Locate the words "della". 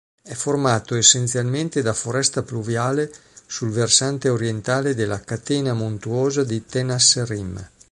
4.95-5.19